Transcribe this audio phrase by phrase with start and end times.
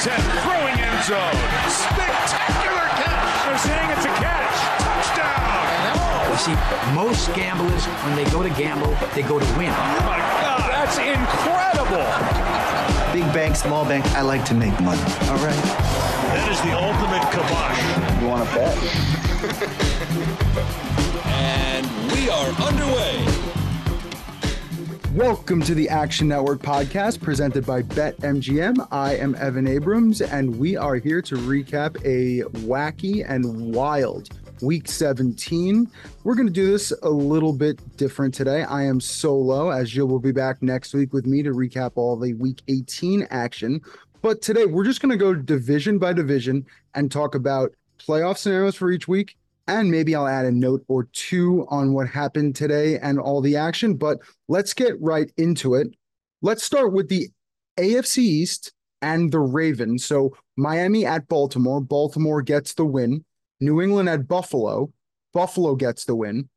[0.00, 1.36] From 10, throwing end zone.
[1.68, 3.44] Spectacular catch.
[3.44, 4.56] They're saying it's a catch.
[4.80, 6.32] Touchdown.
[6.32, 6.56] You see,
[6.94, 9.68] most gamblers, when they go to gamble, they go to win.
[9.68, 12.06] Oh my God, that's incredible.
[13.12, 15.02] Big bank, small bank, I like to make money.
[15.28, 15.64] All right.
[16.32, 18.22] That is the ultimate kibosh.
[18.22, 18.76] You want to bet?
[21.32, 23.59] And we are underway.
[25.14, 28.86] Welcome to the Action Network podcast presented by BetMGM.
[28.92, 34.28] I am Evan Abrams, and we are here to recap a wacky and wild
[34.62, 35.90] week 17.
[36.22, 38.62] We're going to do this a little bit different today.
[38.62, 42.16] I am solo, as Jill will be back next week with me to recap all
[42.16, 43.80] the week 18 action.
[44.22, 48.76] But today, we're just going to go division by division and talk about playoff scenarios
[48.76, 49.36] for each week
[49.70, 53.56] and maybe I'll add a note or two on what happened today and all the
[53.56, 53.94] action.
[53.94, 55.94] But let's get right into it.
[56.42, 57.28] Let's start with the
[57.78, 60.04] AFC East and the Ravens.
[60.04, 61.80] So Miami at Baltimore.
[61.80, 63.24] Baltimore gets the win.
[63.60, 64.92] New England at Buffalo.
[65.32, 66.48] Buffalo gets the win.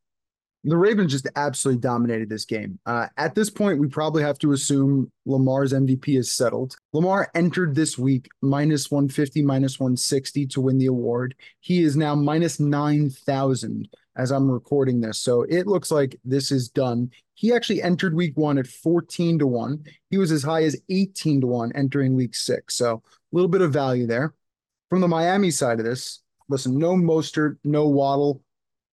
[0.64, 2.80] The Ravens just absolutely dominated this game.
[2.84, 6.74] Uh, at this point, we probably have to assume Lamar's MVP is settled.
[6.94, 11.34] Lamar entered this week minus 150, minus 160 to win the award.
[11.58, 15.18] He is now minus 9,000 as I'm recording this.
[15.18, 17.10] So it looks like this is done.
[17.34, 19.84] He actually entered week one at 14 to 1.
[20.08, 22.76] He was as high as 18 to 1 entering week six.
[22.76, 23.00] So a
[23.32, 24.32] little bit of value there.
[24.88, 28.40] From the Miami side of this, listen, no Mostert, no Waddle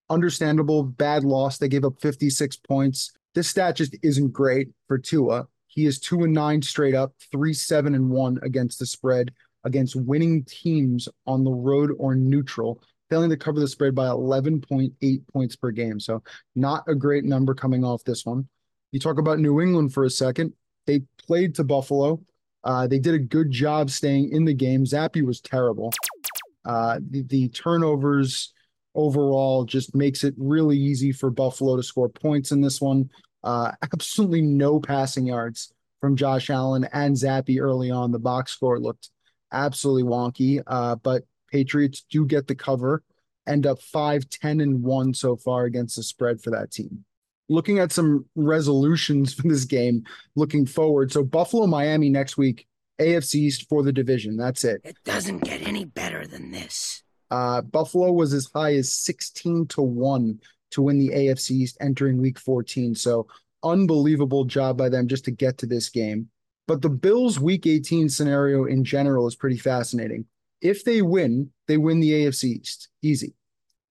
[0.10, 1.60] understandable bad loss.
[1.60, 3.14] They gave up 56 points.
[3.36, 5.48] This stat just isn't great for Tua.
[5.72, 9.32] He is two and nine straight up, three, seven, and one against the spread
[9.64, 15.28] against winning teams on the road or neutral, failing to cover the spread by 11.8
[15.32, 15.98] points per game.
[15.98, 16.24] So,
[16.56, 18.50] not a great number coming off this one.
[18.92, 20.52] You talk about New England for a second.
[20.88, 22.22] They played to Buffalo.
[22.66, 24.84] Uh, they did a good job staying in the game.
[24.84, 25.94] Zappe was terrible.
[26.66, 28.54] Uh, the, the turnovers
[28.94, 33.10] overall just makes it really easy for Buffalo to score points in this one.
[33.44, 38.12] Uh, absolutely no passing yards from Josh Allen and Zappe early on.
[38.12, 39.10] The box score looked
[39.52, 43.04] absolutely wonky, uh, but Patriots do get the cover,
[43.48, 47.06] end up 5 10 and 1 so far against the spread for that team.
[47.50, 51.12] Looking at some resolutions for this game, looking forward.
[51.12, 52.66] So, Buffalo, Miami next week,
[53.00, 54.38] AFC East for the division.
[54.38, 54.82] That's it.
[54.84, 57.04] It doesn't get any better than this.
[57.30, 60.40] Uh, Buffalo was as high as 16 to 1
[60.72, 62.96] to win the AFC East entering week 14.
[62.96, 63.28] So,
[63.64, 66.30] unbelievable job by them just to get to this game.
[66.68, 70.26] But the Bills' week 18 scenario in general is pretty fascinating.
[70.62, 72.90] If they win, they win the AFC East.
[73.02, 73.34] Easy.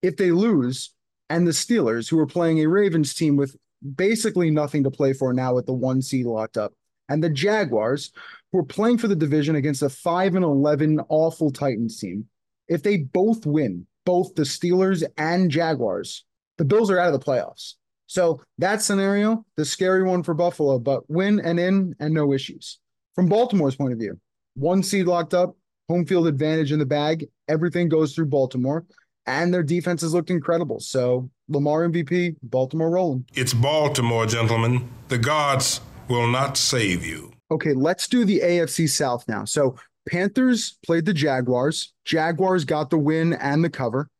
[0.02, 0.92] If they lose,
[1.28, 3.56] and the Steelers, who are playing a Ravens team with
[3.97, 6.72] basically nothing to play for now with the one seed locked up,
[7.09, 8.12] and the Jaguars,
[8.53, 12.26] who are playing for the division against a 5 and 11 awful Titans team,
[12.68, 16.24] if they both win, both the Steelers and Jaguars,
[16.60, 17.77] the Bills are out of the playoffs.
[18.04, 22.78] So that scenario, the scary one for Buffalo, but win and in and no issues.
[23.15, 24.21] From Baltimore's point of view,
[24.57, 25.57] one seed locked up,
[25.89, 28.84] home field advantage in the bag, everything goes through Baltimore,
[29.24, 30.80] and their defense has looked incredible.
[30.80, 33.24] So Lamar MVP, Baltimore rolling.
[33.33, 34.86] It's Baltimore, gentlemen.
[35.09, 37.33] The gods will not save you.
[37.51, 39.47] Okay, let's do the AFC South now.
[39.47, 39.77] So
[40.10, 41.95] Panthers played the Jaguars.
[42.04, 44.10] Jaguars got the win and the cover.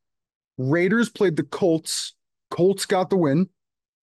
[0.57, 2.15] Raiders played the Colts.
[2.51, 3.49] Colts got the win.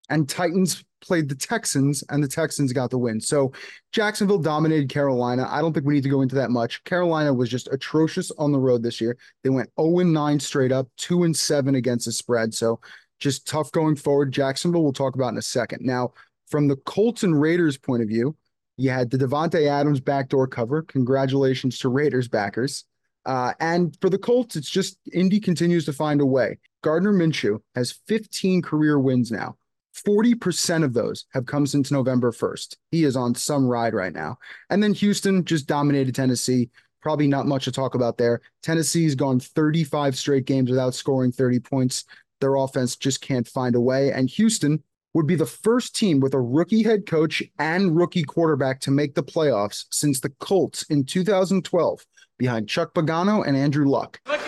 [0.10, 3.20] And Titans played the Texans, and the Texans got the win.
[3.20, 3.52] So
[3.92, 5.48] Jacksonville dominated Carolina.
[5.50, 6.84] I don't think we need to go into that much.
[6.84, 9.18] Carolina was just atrocious on the road this year.
[9.44, 12.54] They went 0 9 straight up, 2 and 7 against the spread.
[12.54, 12.80] So
[13.20, 14.32] just tough going forward.
[14.32, 15.84] Jacksonville, we'll talk about in a second.
[15.84, 16.14] Now,
[16.48, 18.36] from the Colts and Raiders point of view,
[18.78, 20.84] you had the Davante Adams backdoor cover.
[20.84, 22.84] Congratulations to Raiders backers.
[23.26, 26.58] Uh, and for the Colts, it's just Indy continues to find a way.
[26.84, 29.58] Gardner Minshew has 15 career wins now.
[29.96, 32.76] 40% of those have come since November 1st.
[32.92, 34.38] He is on some ride right now.
[34.70, 36.70] And then Houston just dominated Tennessee.
[37.02, 38.42] Probably not much to talk about there.
[38.62, 42.04] Tennessee's gone 35 straight games without scoring 30 points.
[42.42, 44.12] Their offense just can't find a way.
[44.12, 44.84] And Houston
[45.14, 49.16] would be the first team with a rookie head coach and rookie quarterback to make
[49.16, 52.06] the playoffs since the Colts in 2012,
[52.38, 54.20] behind Chuck Pagano and Andrew Luck.
[54.26, 54.42] Good,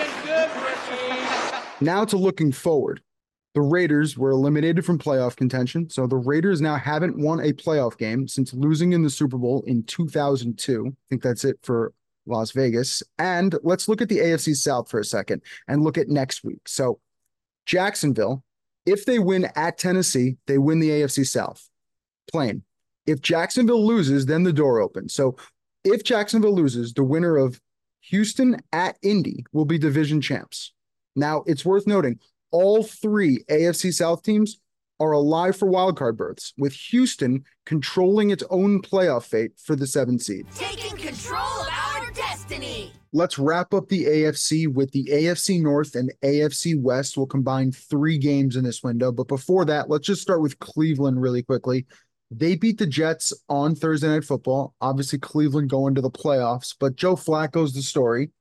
[1.79, 3.01] now to looking forward.
[3.53, 7.97] The Raiders were eliminated from playoff contention, so the Raiders now haven't won a playoff
[7.97, 10.87] game since losing in the Super Bowl in 2002.
[10.87, 11.93] I think that's it for
[12.27, 13.01] Las Vegas.
[13.17, 16.67] And let's look at the AFC South for a second and look at next week.
[16.67, 16.99] So,
[17.65, 18.43] Jacksonville
[18.87, 21.69] if they win at Tennessee, they win the AFC South.
[22.31, 22.63] Plain.
[23.05, 25.13] If Jacksonville loses, then the door opens.
[25.13, 25.35] So
[25.83, 27.59] if Jacksonville loses, the winner of
[28.07, 30.73] Houston at Indy will be division champs.
[31.15, 32.19] Now, it's worth noting
[32.51, 34.59] all three AFC South teams
[34.99, 40.17] are alive for wildcard berths, with Houston controlling its own playoff fate for the seven
[40.19, 40.47] seed.
[40.55, 42.93] Taking control of our destiny.
[43.11, 47.17] Let's wrap up the AFC with the AFC North and AFC West.
[47.17, 49.11] We'll combine three games in this window.
[49.11, 51.85] But before that, let's just start with Cleveland really quickly.
[52.29, 54.75] They beat the Jets on Thursday Night Football.
[54.81, 58.31] Obviously, Cleveland going to the playoffs, but Joe Flacco's the story.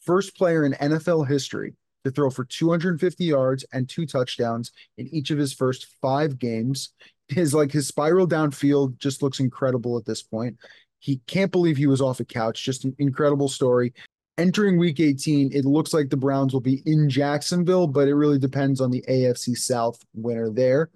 [0.00, 1.74] First player in NFL history
[2.04, 6.90] to throw for 250 yards and two touchdowns in each of his first five games.
[7.28, 10.58] His like his spiral downfield just looks incredible at this point.
[10.98, 12.64] He can't believe he was off a couch.
[12.64, 13.92] Just an incredible story
[14.38, 18.38] entering week 18, it looks like the Browns will be in Jacksonville, but it really
[18.38, 20.90] depends on the AFC South winner there.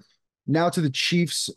[0.46, 1.50] Now to the Chiefs,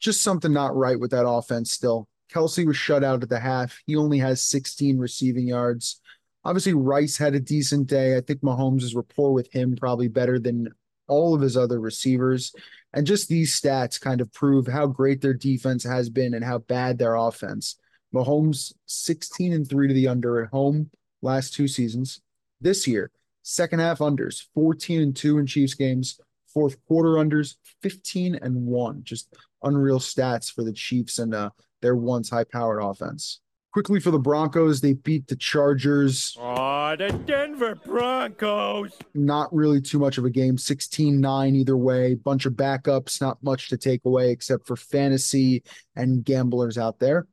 [0.00, 2.08] just something not right with that offense still.
[2.32, 3.78] Kelce was shut out at the half.
[3.86, 6.00] He only has 16 receiving yards.
[6.44, 8.16] Obviously, Rice had a decent day.
[8.16, 10.68] I think Mahomes' rapport with him probably better than
[11.08, 12.52] all of his other receivers.
[12.92, 16.58] And just these stats kind of prove how great their defense has been and how
[16.58, 17.76] bad their offense.
[18.14, 20.90] Mahomes 16 and 3 to the under at home
[21.22, 22.20] last two seasons.
[22.60, 23.10] This year,
[23.42, 26.18] second half unders, 14 and 2 in Chiefs games,
[26.52, 29.02] fourth quarter unders, 15 and 1.
[29.04, 31.50] Just unreal stats for the Chiefs and uh,
[31.82, 33.40] their once high powered offense.
[33.72, 36.36] Quickly for the Broncos, they beat the Chargers.
[36.40, 38.90] Oh, the Denver Broncos.
[39.14, 42.14] Not really too much of a game, 16 9 either way.
[42.16, 45.62] Bunch of backups, not much to take away except for fantasy
[45.94, 47.28] and gamblers out there.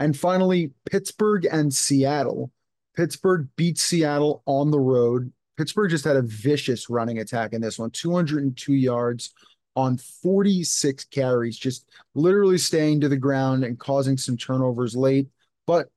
[0.00, 2.50] And finally, Pittsburgh and Seattle.
[2.96, 5.32] Pittsburgh beat Seattle on the road.
[5.58, 9.34] Pittsburgh just had a vicious running attack in this one 202 yards
[9.74, 11.84] on 46 carries, just
[12.14, 15.26] literally staying to the ground and causing some turnovers late.
[15.66, 15.88] But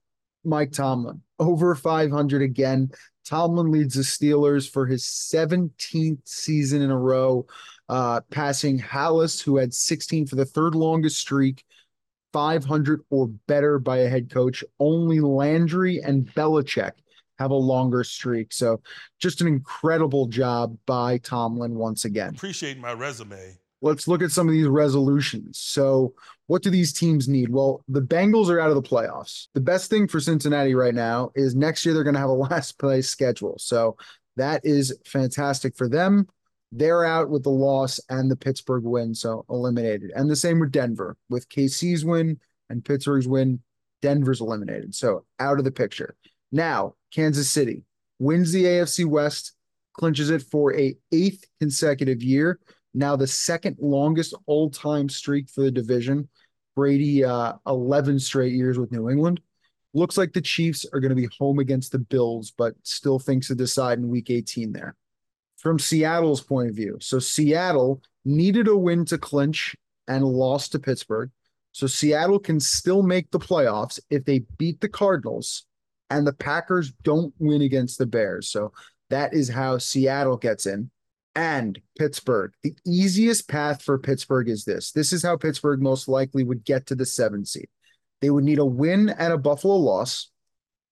[0.43, 2.89] Mike Tomlin, over 500 again.
[3.23, 7.45] Tomlin leads the Steelers for his 17th season in a row,
[7.87, 11.63] uh, passing Halas, who had 16 for the third longest streak,
[12.33, 14.63] 500 or better by a head coach.
[14.79, 16.93] Only Landry and Belichick
[17.41, 18.53] have a longer streak.
[18.53, 18.81] So
[19.19, 22.35] just an incredible job by Tomlin once again.
[22.35, 23.57] Appreciate my resume.
[23.81, 25.57] Let's look at some of these resolutions.
[25.57, 26.13] So,
[26.45, 27.49] what do these teams need?
[27.49, 29.47] Well, the Bengals are out of the playoffs.
[29.53, 32.33] The best thing for Cincinnati right now is next year they're going to have a
[32.49, 33.55] last place schedule.
[33.57, 33.97] So,
[34.37, 36.27] that is fantastic for them.
[36.71, 40.11] They're out with the loss and the Pittsburgh win, so eliminated.
[40.15, 41.17] And the same with Denver.
[41.29, 43.61] With KC's win and Pittsburgh's win,
[44.01, 44.95] Denver's eliminated.
[44.95, 46.15] So out of the picture.
[46.51, 47.83] Now, Kansas City
[48.19, 49.53] wins the AFC West,
[49.93, 52.59] clinches it for a eighth consecutive year.
[52.93, 56.29] Now the second longest all-time streak for the division.
[56.75, 59.41] Brady, uh, 11 straight years with New England.
[59.93, 63.47] Looks like the Chiefs are going to be home against the Bills, but still thinks
[63.47, 64.95] to decide in week 18 there
[65.57, 66.97] from Seattle's point of view.
[67.01, 69.75] So Seattle needed a win to clinch
[70.07, 71.29] and lost to Pittsburgh.
[71.71, 75.65] So Seattle can still make the playoffs if they beat the Cardinals
[76.11, 78.49] and the Packers don't win against the Bears.
[78.49, 78.73] So
[79.09, 80.91] that is how Seattle gets in.
[81.33, 82.51] And Pittsburgh.
[82.61, 84.91] The easiest path for Pittsburgh is this.
[84.91, 87.69] This is how Pittsburgh most likely would get to the seven seed.
[88.19, 90.29] They would need a win and a Buffalo loss,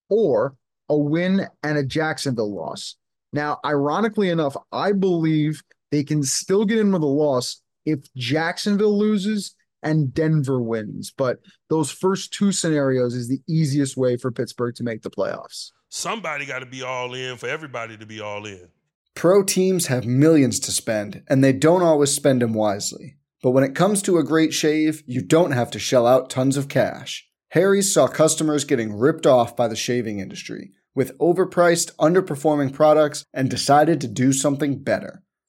[0.10, 0.56] or
[0.88, 2.96] a win and a Jacksonville loss.
[3.34, 5.62] Now, ironically enough, I believe
[5.92, 11.12] they can still get in with a loss if Jacksonville loses and Denver wins.
[11.16, 15.72] But those first two scenarios is the easiest way for Pittsburgh to make the playoffs.
[15.90, 18.68] Somebody got to be all in for everybody to be all in.
[19.16, 23.18] Pro teams have millions to spend, and they don't always spend them wisely.
[23.42, 26.58] But when it comes to a great shave, you don't have to shell out tons
[26.58, 27.28] of cash.
[27.50, 33.50] Harry's saw customers getting ripped off by the shaving industry with overpriced, underperforming products and
[33.50, 35.24] decided to do something better.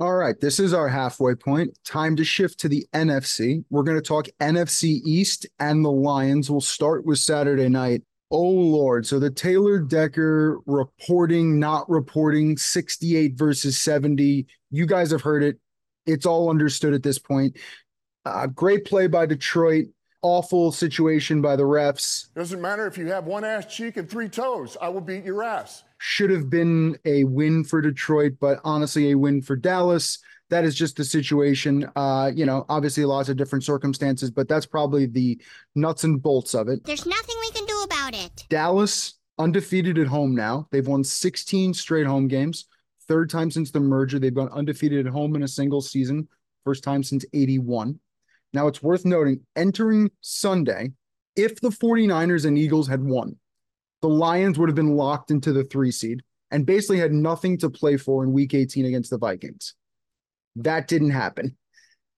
[0.00, 1.78] All right, this is our halfway point.
[1.84, 3.64] Time to shift to the NFC.
[3.70, 6.50] We're going to talk NFC East and the Lions.
[6.50, 8.02] We'll start with Saturday night.
[8.32, 9.06] Oh, Lord.
[9.06, 14.46] So the Taylor Decker reporting, not reporting, 68 versus 70.
[14.72, 15.60] You guys have heard it.
[16.06, 17.56] It's all understood at this point.
[18.24, 19.86] Uh, great play by Detroit.
[20.22, 22.34] Awful situation by the refs.
[22.34, 24.76] Doesn't matter if you have one ass cheek and three toes.
[24.82, 29.14] I will beat your ass should have been a win for Detroit, but honestly, a
[29.16, 30.18] win for Dallas.
[30.50, 31.90] That is just the situation.
[31.96, 35.40] Uh, you know, obviously lots of different circumstances, but that's probably the
[35.74, 36.84] nuts and bolts of it.
[36.84, 38.44] There's nothing we can do about it.
[38.50, 40.68] Dallas undefeated at home now.
[40.70, 42.66] They've won 16 straight home games.
[43.08, 44.18] Third time since the merger.
[44.18, 46.28] They've gone undefeated at home in a single season.
[46.64, 47.98] First time since 81.
[48.52, 50.92] Now it's worth noting entering Sunday,
[51.34, 53.36] if the 49ers and Eagles had won,
[54.04, 57.70] the Lions would have been locked into the three seed and basically had nothing to
[57.70, 59.76] play for in week 18 against the Vikings.
[60.56, 61.56] That didn't happen.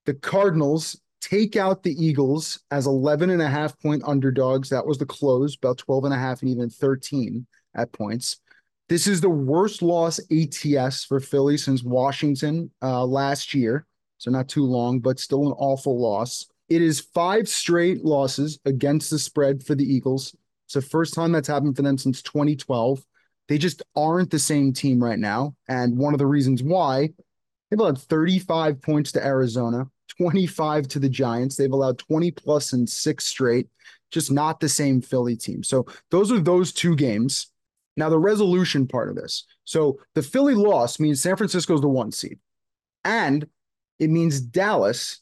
[0.05, 4.69] The Cardinals take out the Eagles as 11 and a half point underdogs.
[4.69, 8.39] That was the close, about 12 and a half and even 13 at points.
[8.89, 13.87] This is the worst loss ATS for Philly since Washington uh, last year.
[14.19, 16.47] So not too long, but still an awful loss.
[16.69, 20.35] It is five straight losses against the spread for the Eagles.
[20.67, 23.05] It's the first time that's happened for them since 2012.
[23.49, 25.55] They just aren't the same team right now.
[25.69, 27.11] And one of the reasons why
[27.71, 31.57] they've allowed 35 points to Arizona, 25 to the Giants.
[31.57, 33.69] They've allowed 20 plus in six straight,
[34.11, 35.63] just not the same Philly team.
[35.63, 37.51] So those are those two games.
[37.97, 39.45] Now, the resolution part of this.
[39.65, 42.39] So the Philly loss means San Francisco's the one seed,
[43.05, 43.47] and
[43.99, 45.21] it means Dallas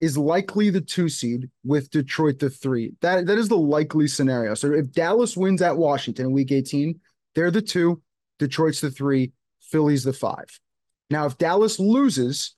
[0.00, 2.92] is likely the two seed with Detroit the three.
[3.00, 4.54] That that is the likely scenario.
[4.54, 6.98] So if Dallas wins at Washington in week 18,
[7.34, 8.02] they're the two,
[8.38, 10.48] Detroit's the three, Philly's the five.
[11.10, 12.54] Now, if Dallas loses,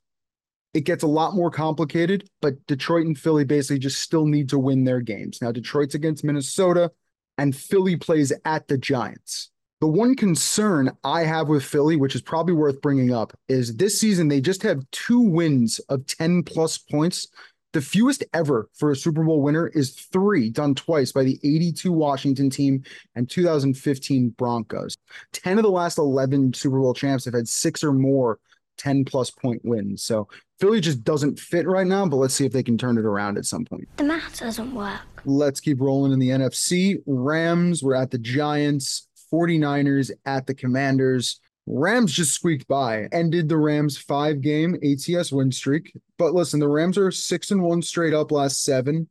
[0.74, 4.58] it gets a lot more complicated, but Detroit and Philly basically just still need to
[4.58, 5.40] win their games.
[5.40, 6.92] Now, Detroit's against Minnesota,
[7.38, 9.50] and Philly plays at the Giants.
[9.80, 13.98] The one concern I have with Philly, which is probably worth bringing up, is this
[13.98, 17.28] season they just have two wins of 10 plus points.
[17.72, 21.92] The fewest ever for a Super Bowl winner is three, done twice by the 82
[21.92, 22.82] Washington team
[23.14, 24.96] and 2015 Broncos.
[25.32, 28.38] 10 of the last 11 Super Bowl champs have had six or more
[28.76, 30.02] 10 plus point wins.
[30.02, 33.04] So Philly just doesn't fit right now, but let's see if they can turn it
[33.04, 33.88] around at some point.
[33.96, 35.00] The math doesn't work.
[35.24, 36.96] Let's keep rolling in the NFC.
[37.06, 41.40] Rams were at the Giants, 49ers at the Commanders.
[41.66, 45.92] Rams just squeaked by, ended the Rams five game ATS win streak.
[46.18, 49.08] But listen, the Rams are six and one straight up last seven,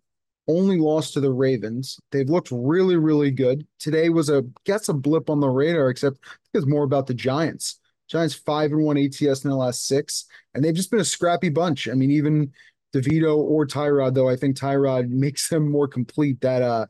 [0.47, 1.99] only lost to the Ravens.
[2.11, 3.65] They've looked really, really good.
[3.79, 6.17] Today was a guess a blip on the radar, except
[6.53, 7.79] it's more about the Giants.
[8.09, 11.49] Giants five and one ATS in the last six, and they've just been a scrappy
[11.49, 11.87] bunch.
[11.87, 12.51] I mean, even
[12.93, 16.41] DeVito or Tyrod, though I think Tyrod makes them more complete.
[16.41, 16.87] That uh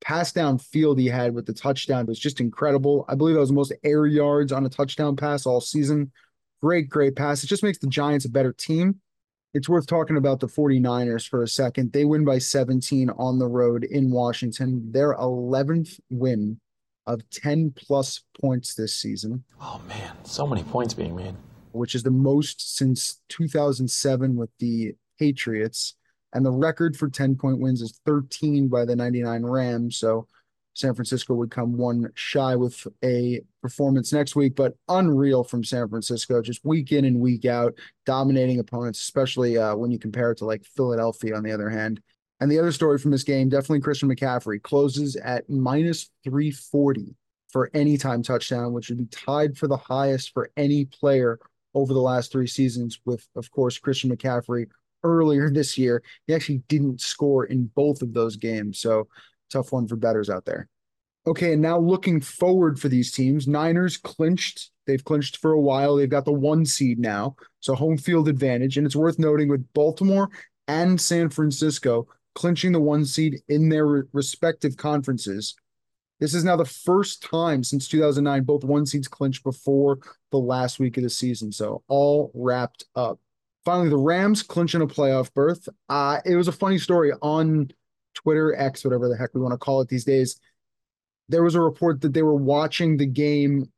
[0.00, 3.04] pass down field he had with the touchdown was just incredible.
[3.08, 6.12] I believe that was the most air yards on a touchdown pass all season.
[6.60, 7.42] Great, great pass.
[7.42, 9.00] It just makes the Giants a better team.
[9.54, 11.92] It's worth talking about the 49ers for a second.
[11.92, 14.92] They win by 17 on the road in Washington.
[14.92, 16.60] Their 11th win
[17.06, 19.44] of 10 plus points this season.
[19.60, 20.12] Oh, man.
[20.24, 21.34] So many points being made.
[21.72, 25.94] Which is the most since 2007 with the Patriots.
[26.32, 29.98] And the record for 10 point wins is 13 by the 99 Rams.
[29.98, 30.26] So
[30.74, 35.88] San Francisco would come one shy with a performance next week, but unreal from San
[35.88, 37.74] Francisco, just week in and week out,
[38.06, 42.00] dominating opponents, especially uh, when you compare it to like Philadelphia on the other hand.
[42.40, 47.16] And the other story from this game, definitely Christian McCaffrey closes at minus 340
[47.48, 51.40] for anytime touchdown, which would be tied for the highest for any player
[51.74, 54.66] over the last three seasons, with, of course, Christian McCaffrey
[55.02, 56.02] earlier this year.
[56.26, 58.80] He actually didn't score in both of those games.
[58.80, 59.08] So
[59.50, 60.68] tough one for bettors out there.
[61.26, 64.70] Okay, and now looking forward for these teams, Niners clinched.
[64.86, 65.96] They've clinched for a while.
[65.96, 68.78] They've got the one seed now, so home field advantage.
[68.78, 70.30] And it's worth noting with Baltimore
[70.68, 75.54] and San Francisco clinching the one seed in their respective conferences.
[76.20, 79.98] This is now the first time since 2009 both one seeds clinched before
[80.30, 81.52] the last week of the season.
[81.52, 83.18] So all wrapped up.
[83.68, 85.68] Finally, the Rams clinching a playoff berth.
[85.90, 87.70] Uh, it was a funny story on
[88.14, 90.40] Twitter, X, whatever the heck we want to call it these days.
[91.28, 93.70] There was a report that they were watching the game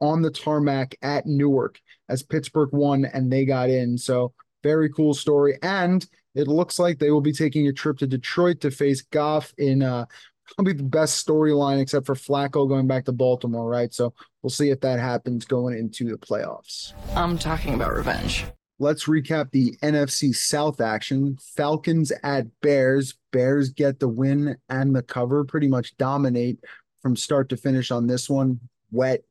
[0.00, 3.98] on the tarmac at Newark as Pittsburgh won and they got in.
[3.98, 5.58] So, very cool story.
[5.60, 9.52] And it looks like they will be taking a trip to Detroit to face Goff
[9.58, 10.06] in uh,
[10.54, 13.92] probably the best storyline, except for Flacco going back to Baltimore, right?
[13.92, 16.92] So, we'll see if that happens going into the playoffs.
[17.16, 18.44] I'm talking about revenge.
[18.78, 21.38] Let's recap the NFC South action.
[21.56, 23.14] Falcons at Bears.
[23.30, 26.58] Bears get the win and the cover, pretty much dominate
[27.00, 28.60] from start to finish on this one.
[28.90, 29.22] Wet,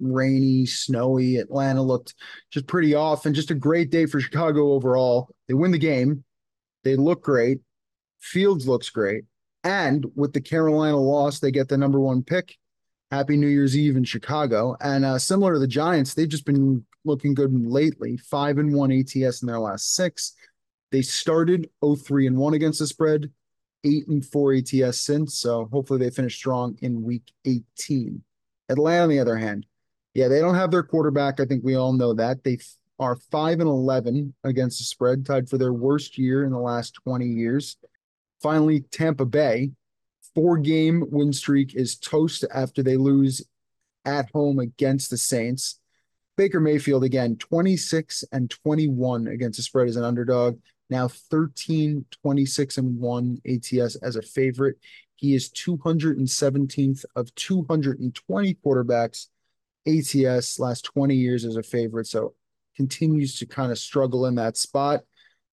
[0.00, 1.36] rainy, snowy.
[1.36, 2.14] Atlanta looked
[2.50, 5.34] just pretty off and just a great day for Chicago overall.
[5.48, 6.24] They win the game.
[6.84, 7.60] They look great.
[8.20, 9.24] Fields looks great.
[9.64, 12.56] And with the Carolina loss, they get the number one pick.
[13.10, 14.76] Happy New Year's Eve in Chicago.
[14.80, 18.16] And uh, similar to the Giants, they've just been looking good lately.
[18.16, 20.34] Five and one ATS in their last six.
[20.90, 23.30] They started 0-3 and 1 against the spread,
[23.82, 25.38] 8 and 4 ATS since.
[25.38, 28.22] So hopefully they finish strong in week 18.
[28.68, 29.66] Atlanta, on the other hand,
[30.14, 31.40] yeah, they don't have their quarterback.
[31.40, 32.44] I think we all know that.
[32.44, 32.58] They
[32.98, 36.94] are 5 and 11 against the spread, tied for their worst year in the last
[37.04, 37.78] 20 years.
[38.42, 39.70] Finally, Tampa Bay,
[40.34, 43.42] four game win streak is toast after they lose
[44.04, 45.78] at home against the Saints.
[46.42, 50.58] Baker Mayfield again, 26 and 21 against the spread as an underdog.
[50.90, 54.76] Now 13, 26 and 1 ATS as a favorite.
[55.14, 59.28] He is 217th of 220 quarterbacks
[59.86, 62.08] ATS last 20 years as a favorite.
[62.08, 62.34] So
[62.76, 65.02] continues to kind of struggle in that spot.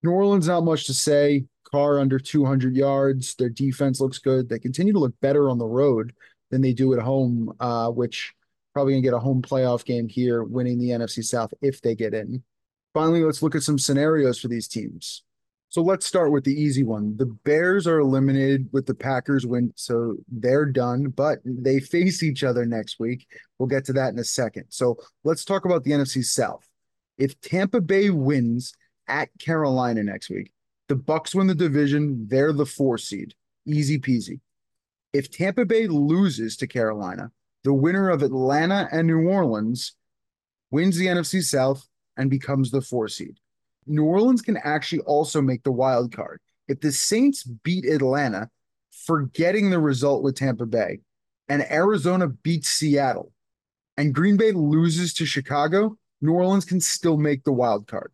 [0.02, 1.46] New Orleans, not much to say.
[1.70, 3.36] Carr under 200 yards.
[3.36, 4.50] Their defense looks good.
[4.50, 6.14] They continue to look better on the road
[6.50, 8.34] than they do at home, uh, which
[8.80, 11.96] probably going to get a home playoff game here, winning the NFC South if they
[11.96, 12.42] get in.
[12.94, 15.24] Finally, let's look at some scenarios for these teams.
[15.68, 17.18] So let's start with the easy one.
[17.18, 22.42] The Bears are eliminated with the Packers win, so they're done, but they face each
[22.42, 23.28] other next week.
[23.58, 24.68] We'll get to that in a second.
[24.70, 26.66] So let's talk about the NFC South.
[27.18, 28.74] If Tampa Bay wins
[29.10, 30.54] at Carolina next week,
[30.88, 33.34] the Bucs win the division, they're the 4 seed.
[33.68, 34.40] Easy peasy.
[35.12, 37.34] If Tampa Bay loses to Carolina,
[37.70, 39.94] the winner of Atlanta and New Orleans
[40.72, 43.38] wins the NFC South and becomes the four seed.
[43.86, 46.42] New Orleans can actually also make the wild card.
[46.68, 48.50] If the Saints beat Atlanta,
[49.06, 51.02] forgetting the result with Tampa Bay,
[51.48, 53.32] and Arizona beats Seattle,
[53.98, 58.12] and Green Bay loses to Chicago, New Orleans can still make the wild card.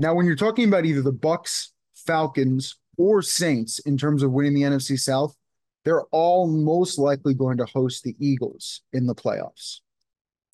[0.00, 4.54] Now, when you're talking about either the Bucs, Falcons, or Saints in terms of winning
[4.54, 5.36] the NFC South,
[5.84, 9.80] they're all most likely going to host the Eagles in the playoffs.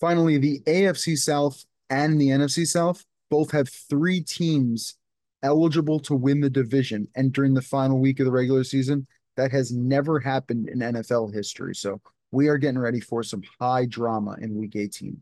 [0.00, 4.94] Finally, the AFC South and the NFC South both have three teams
[5.42, 9.06] eligible to win the division entering the final week of the regular season.
[9.36, 11.74] That has never happened in NFL history.
[11.74, 15.20] So we are getting ready for some high drama in week 18.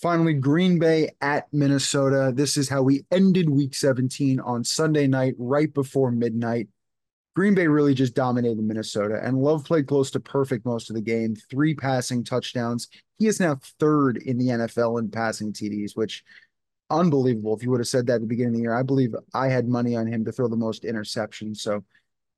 [0.00, 2.32] Finally, Green Bay at Minnesota.
[2.34, 6.68] This is how we ended week 17 on Sunday night, right before midnight.
[7.34, 11.02] Green Bay really just dominated Minnesota, and Love played close to perfect most of the
[11.02, 11.34] game.
[11.50, 12.88] Three passing touchdowns.
[13.18, 16.22] He is now third in the NFL in passing TDs, which
[16.90, 17.56] unbelievable.
[17.56, 19.48] If you would have said that at the beginning of the year, I believe I
[19.48, 21.56] had money on him to throw the most interceptions.
[21.56, 21.84] So,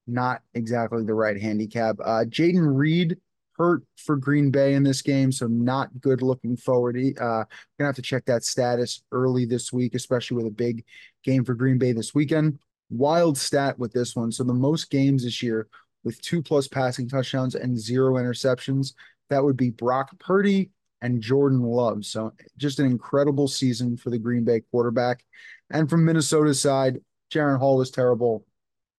[0.06, 1.96] not exactly the right handicap.
[2.02, 3.18] Uh, Jayden Reed
[3.58, 6.96] hurt for Green Bay in this game, so not good looking forward.
[6.96, 7.44] Uh,
[7.78, 10.84] gonna have to check that status early this week, especially with a big
[11.22, 12.58] game for Green Bay this weekend
[12.90, 14.32] wild stat with this one.
[14.32, 15.68] So the most games this year
[16.04, 18.94] with two plus passing touchdowns and zero interceptions,
[19.28, 20.70] that would be Brock Purdy
[21.02, 22.04] and Jordan Love.
[22.04, 25.24] So just an incredible season for the Green Bay quarterback.
[25.70, 27.00] And from Minnesota's side,
[27.32, 28.44] Jaren Hall was terrible.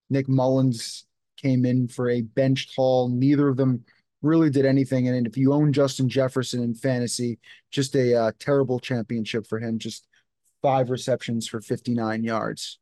[0.10, 1.06] Nick Mullens
[1.38, 3.08] came in for a benched Hall.
[3.10, 3.84] Neither of them
[4.22, 5.08] really did anything.
[5.08, 7.40] And if you own Justin Jefferson in fantasy,
[7.72, 9.80] just a uh, terrible championship for him.
[9.80, 10.08] Just
[10.62, 12.80] five receptions for 59 yards.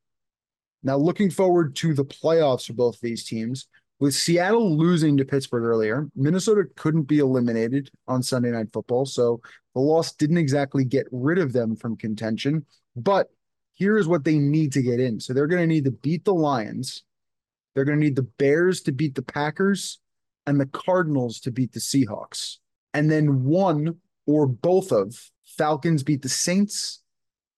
[0.86, 3.67] Now, looking forward to the playoffs for both of these teams.
[4.00, 9.06] With Seattle losing to Pittsburgh earlier, Minnesota couldn't be eliminated on Sunday Night Football.
[9.06, 9.41] So
[9.74, 12.65] the loss didn't exactly get rid of them from contention.
[12.95, 13.30] But
[13.74, 15.19] here's what they need to get in.
[15.19, 17.04] So they're going to need to beat the Lions.
[17.74, 20.00] They're going to need the Bears to beat the Packers
[20.45, 22.58] and the Cardinals to beat the Seahawks.
[22.93, 23.95] And then one
[24.28, 25.17] or both of
[25.58, 27.02] Falcons beat the Saints,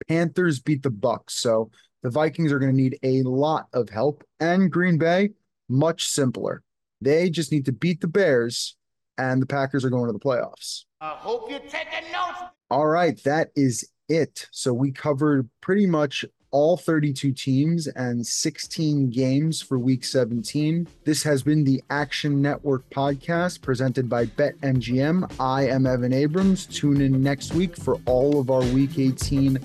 [0.07, 1.31] Panthers beat the Bucs.
[1.31, 1.71] So
[2.07, 5.31] the Vikings are going to need a lot of help, and Green Bay,
[5.67, 6.63] much simpler.
[7.01, 8.77] They just need to beat the Bears,
[9.17, 10.85] and the Packers are going to the playoffs.
[11.01, 12.43] I hope you're taking notes.
[12.71, 14.47] All right, that is it.
[14.51, 20.87] So we covered pretty much all 32 teams and 16 games for week 17.
[21.03, 25.29] This has been the Action Network podcast presented by BetMGM.
[25.41, 26.67] I am Evan Abrams.
[26.67, 29.59] Tune in next week for all of our week 18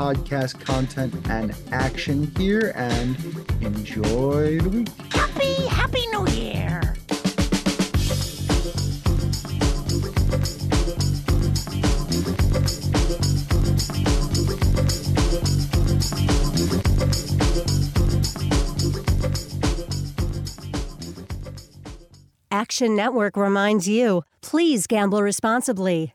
[0.00, 3.18] podcast content and action here and
[3.60, 4.88] enjoy the week.
[5.12, 6.80] Happy, happy new year.
[22.50, 26.14] Action Network reminds you please gamble responsibly.